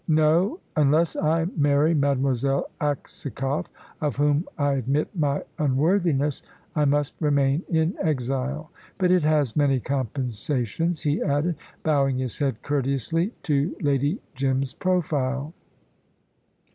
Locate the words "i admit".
4.57-5.09